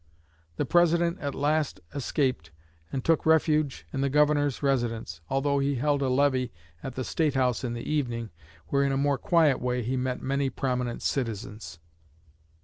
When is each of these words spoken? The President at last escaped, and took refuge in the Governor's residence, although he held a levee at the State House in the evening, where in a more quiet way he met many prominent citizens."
The 0.55 0.65
President 0.65 1.19
at 1.19 1.35
last 1.35 1.79
escaped, 1.93 2.49
and 2.91 3.05
took 3.05 3.23
refuge 3.23 3.85
in 3.93 4.01
the 4.01 4.09
Governor's 4.09 4.63
residence, 4.63 5.21
although 5.29 5.59
he 5.59 5.75
held 5.75 6.01
a 6.01 6.09
levee 6.09 6.51
at 6.81 6.95
the 6.95 7.03
State 7.03 7.35
House 7.35 7.63
in 7.63 7.73
the 7.73 7.87
evening, 7.87 8.31
where 8.69 8.81
in 8.81 8.91
a 8.91 8.97
more 8.97 9.19
quiet 9.19 9.61
way 9.61 9.83
he 9.83 9.97
met 9.97 10.19
many 10.19 10.49
prominent 10.49 11.03
citizens." 11.03 11.77